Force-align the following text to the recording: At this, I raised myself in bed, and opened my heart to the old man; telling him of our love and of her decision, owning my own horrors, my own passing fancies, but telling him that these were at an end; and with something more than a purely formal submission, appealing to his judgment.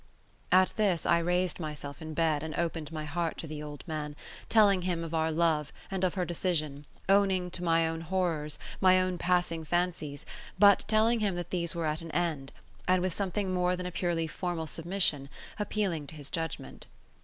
At 0.51 0.73
this, 0.77 1.05
I 1.05 1.19
raised 1.19 1.59
myself 1.59 2.01
in 2.01 2.15
bed, 2.15 2.41
and 2.41 2.55
opened 2.55 2.91
my 2.91 3.05
heart 3.05 3.37
to 3.37 3.45
the 3.45 3.61
old 3.61 3.87
man; 3.87 4.15
telling 4.49 4.81
him 4.81 5.03
of 5.03 5.13
our 5.13 5.31
love 5.31 5.71
and 5.91 6.03
of 6.03 6.15
her 6.15 6.25
decision, 6.25 6.87
owning 7.07 7.51
my 7.59 7.87
own 7.87 8.01
horrors, 8.01 8.57
my 8.79 8.99
own 8.99 9.19
passing 9.19 9.63
fancies, 9.63 10.25
but 10.57 10.83
telling 10.87 11.19
him 11.19 11.35
that 11.35 11.51
these 11.51 11.75
were 11.75 11.85
at 11.85 12.01
an 12.01 12.09
end; 12.13 12.51
and 12.87 13.03
with 13.03 13.13
something 13.13 13.53
more 13.53 13.75
than 13.75 13.85
a 13.85 13.91
purely 13.91 14.25
formal 14.25 14.65
submission, 14.65 15.29
appealing 15.59 16.07
to 16.07 16.15
his 16.15 16.31
judgment. 16.31 16.87